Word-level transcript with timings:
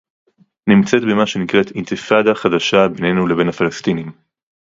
נמצאת 0.67 1.01
במה 1.01 1.27
שנקרא 1.27 1.59
אינתיפאדה 1.75 2.33
חדשה 2.35 2.87
בינינו 2.87 3.27
לבין 3.27 3.49
הפלסטינים 3.49 4.11